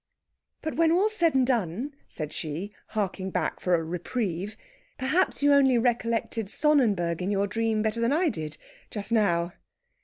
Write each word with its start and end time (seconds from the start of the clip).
"But 0.63 0.77
when 0.77 0.91
all's 0.91 1.15
said 1.15 1.35
and 1.35 1.45
done," 1.45 1.93
said 2.07 2.33
she, 2.33 2.73
harking 2.87 3.29
back 3.29 3.59
for 3.59 3.75
a 3.75 3.83
reprieve, 3.83 4.57
"perhaps 4.97 5.43
you 5.43 5.53
only 5.53 5.77
recollected 5.77 6.49
Sonnenberg 6.49 7.21
in 7.21 7.29
your 7.29 7.45
dream 7.45 7.83
better 7.83 8.01
than 8.01 8.11
I 8.11 8.29
did... 8.29 8.57
just 8.89 9.11
now...." 9.11 9.53